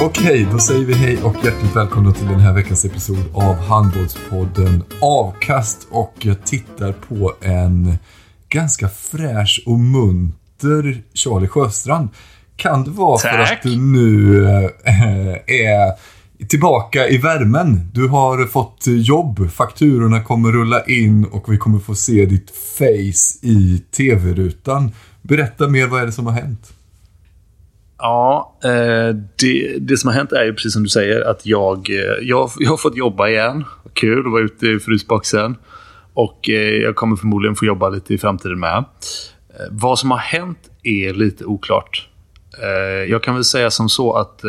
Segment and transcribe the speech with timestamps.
[0.00, 4.84] Okej, då säger vi hej och hjärtligt välkomna till den här veckans episod av Handbollspodden
[5.00, 7.98] Avkast och jag tittar på en
[8.48, 12.08] ganska fräsch och munter Charlie Sjöstrand.
[12.56, 13.52] Kan det vara för Tack.
[13.52, 14.44] att du nu
[14.84, 15.92] äh, är
[16.48, 17.90] tillbaka i värmen?
[17.92, 23.46] Du har fått jobb, fakturorna kommer rulla in och vi kommer få se ditt face
[23.46, 24.92] i tv-rutan.
[25.22, 26.72] Berätta mer, vad är det som har hänt?
[27.98, 31.90] Ja, eh, det, det som har hänt är ju precis som du säger att jag,
[31.90, 33.64] eh, jag, jag har fått jobba igen.
[33.92, 35.56] Kul att vara ute i frysboxen.
[36.14, 38.84] Och eh, jag kommer förmodligen få jobba lite i framtiden med.
[39.70, 42.08] Vad som har hänt är lite oklart.
[43.08, 44.40] Jag kan väl säga som så att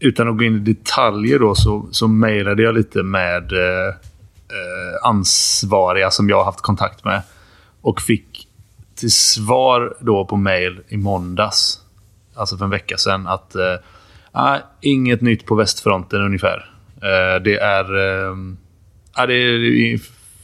[0.00, 3.52] utan att gå in i detaljer då så, så mejlade jag lite med
[5.02, 7.22] ansvariga som jag har haft kontakt med.
[7.80, 8.35] Och fick
[8.96, 11.80] till svar då på mail i måndags,
[12.34, 13.74] alltså för en vecka sedan, att eh,
[14.32, 16.70] ah, inget nytt på västfronten ungefär.
[16.96, 17.96] Eh, det är...
[17.96, 18.36] Eh,
[19.12, 20.00] ah, det, det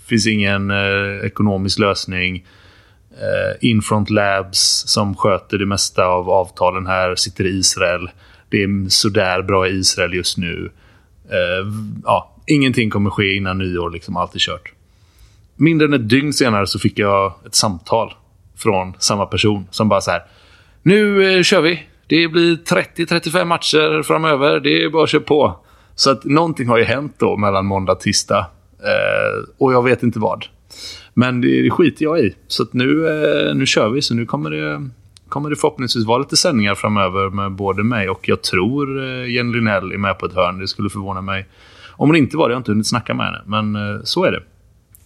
[0.06, 2.46] finns ingen eh, ekonomisk lösning.
[3.10, 8.10] Eh, Infront Labs som sköter det mesta av avtalen här sitter i Israel.
[8.48, 10.72] Det är sådär bra i Israel just nu.
[11.30, 11.72] Eh,
[12.04, 13.90] ja, ingenting kommer ske innan nyår.
[13.90, 14.72] Liksom, allt är kört.
[15.56, 18.14] Mindre än ett dygn senare så fick jag ett samtal
[18.62, 20.22] från samma person som bara så här.
[20.82, 21.82] Nu eh, kör vi.
[22.06, 24.60] Det blir 30-35 matcher framöver.
[24.60, 25.58] Det är bara att köra på.
[25.94, 28.46] Så att någonting har ju hänt då mellan måndag och tisdag.
[28.78, 30.44] Eh, och jag vet inte vad.
[31.14, 32.34] Men det, det skiter jag i.
[32.46, 34.02] Så att nu, eh, nu kör vi.
[34.02, 34.88] Så nu kommer det,
[35.28, 39.52] kommer det förhoppningsvis vara lite sändningar framöver med både mig och jag tror eh, Jenny
[39.52, 40.58] Linell är med på ett hörn.
[40.58, 41.46] Det skulle förvåna mig.
[41.90, 43.42] Om hon inte var det, jag har inte hunnit snacka med henne.
[43.46, 44.42] Men eh, så är det.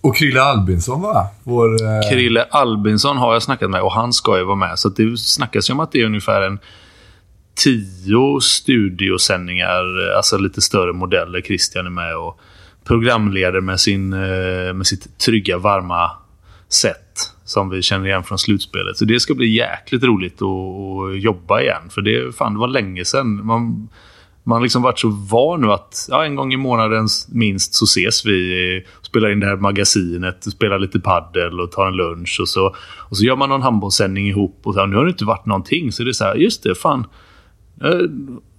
[0.06, 1.26] Och Krille Albinsson va?
[1.44, 4.78] Vår, eh, Krille Albinsson har jag snackat med och han ska ju vara med.
[4.78, 6.58] Så det snackas ju om att det är ungefär en
[7.54, 11.40] tio studiosändningar, eh, alltså lite större modeller.
[11.40, 12.40] Christian är med och
[12.84, 16.10] programleder med, sin, eh, med sitt trygga, varma
[16.68, 18.96] sätt som vi känner igen från slutspelet.
[18.96, 21.82] Så det ska bli jäkligt roligt att, att jobba igen.
[21.90, 23.46] För det, fan, det var länge sedan.
[23.46, 23.88] Man,
[24.46, 27.84] man har liksom varit så van nu att ja, en gång i månaden minst så
[27.84, 32.38] ses vi, spelar in det här magasinet, spelar lite paddel och tar en lunch.
[32.40, 34.60] Och så, och så gör man någon handbollssändning ihop.
[34.62, 35.92] Och så, nu har det inte varit någonting.
[35.92, 37.06] Så det är så här, just det, fan.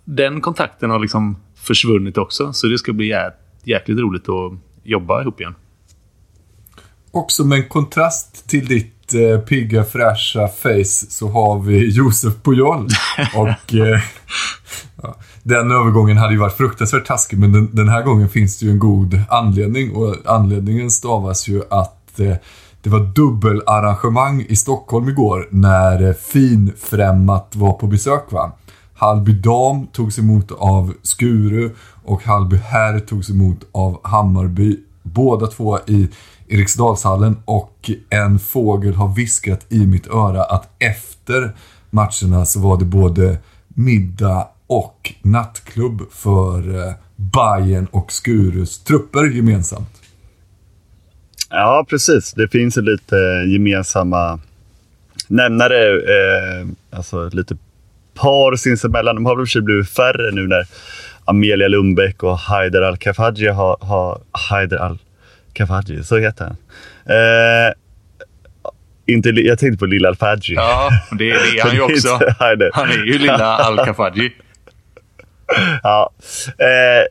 [0.06, 2.54] Den kontakten har liksom försvunnit också.
[2.54, 3.32] Så det ska bli jä
[3.64, 4.54] jäkligt roligt att
[4.84, 5.56] jobba ihop igen.
[7.12, 12.88] Också med en kontrast till ditt eh, pigga, fräscha face så har vi Josef Pujol.
[13.36, 14.02] Och eh,
[15.02, 18.66] ja, den övergången hade ju varit fruktansvärt taskig, men den, den här gången finns det
[18.66, 19.96] ju en god anledning.
[19.96, 22.36] Och anledningen stavas ju att eh,
[22.82, 28.52] det var dubbelarrangemang i Stockholm igår när eh, Finfrämmat var på besök va.
[28.94, 31.72] Hallby dam togs emot av Skuru
[32.06, 34.80] och Hallby herr togs emot av Hammarby.
[35.04, 36.10] Båda två i
[36.48, 41.56] Eriksdalshallen och en fågel har viskat i mitt öra att efter
[41.90, 50.02] matcherna så var det både middag och nattklubb för eh, Bayern och Skurus trupper gemensamt.
[51.50, 52.34] Ja, precis.
[52.34, 53.16] Det finns ju lite
[53.48, 54.40] gemensamma
[55.28, 55.90] nämnare.
[55.90, 57.58] Eh, alltså lite
[58.14, 59.16] par sinsemellan.
[59.16, 60.66] De har väl för blivit färre nu när
[61.26, 63.78] Amelia Lundbäck och Haider Al-Kafaji har...
[63.82, 66.56] har Haider Al-Kafaji, så heter han.
[67.16, 67.74] Eh,
[69.06, 70.56] inte, jag tänkte på Lilla Al-Fadji.
[70.56, 72.20] Ja, det, det är han ju också.
[72.74, 74.32] Han är ju lilla Al-Kafaji.
[75.84, 76.10] ja.
[76.58, 77.06] Eh,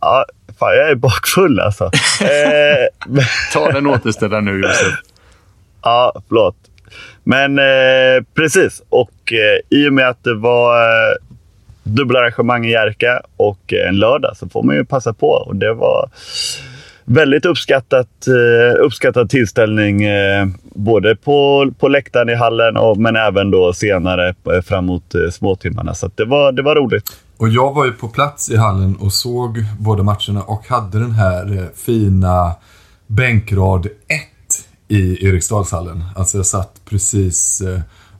[0.00, 0.24] ja,
[0.58, 1.84] fan jag är bakfull alltså.
[2.20, 3.22] eh,
[3.52, 4.94] Ta den återställda nu Josef.
[5.82, 6.56] Ja, förlåt.
[7.24, 8.82] Men eh, precis.
[8.88, 11.16] Och eh, i och med att det var eh,
[11.82, 15.28] dubbelarrangemang i Jerka och en lördag så får man ju passa på.
[15.28, 16.10] Och det var
[17.04, 20.02] väldigt uppskattat, eh, uppskattad tillställning.
[20.02, 25.30] Eh, både på, på läktaren i hallen och, men även då senare eh, framåt eh,
[25.30, 25.94] småtimmarna.
[25.94, 27.04] Så det, var, det var roligt.
[27.36, 31.12] Och jag var ju på plats i hallen och såg båda matcherna och hade den
[31.12, 32.54] här fina
[33.06, 33.92] bänkrad 1
[34.88, 36.04] i Eriksdalshallen.
[36.16, 37.62] Alltså jag satt precis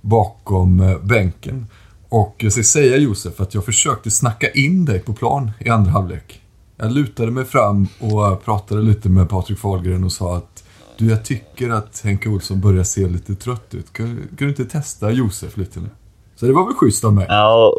[0.00, 1.66] bakom bänken.
[2.08, 5.90] Och jag ska säga Josef att jag försökte snacka in dig på plan i andra
[5.90, 6.41] halvlek.
[6.82, 10.64] Jag lutade mig fram och pratade lite med Patrik Fahlgren och sa att
[10.98, 13.92] du, jag tycker att Henke Olsson börjar se lite trött ut.
[13.92, 15.88] Kan, kan du inte testa Josef lite nu?
[16.36, 17.26] Så det var väl schysst av mig.
[17.28, 17.74] Ja,